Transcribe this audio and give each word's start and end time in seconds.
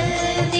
कर 0.00 0.50
दे 0.54 0.59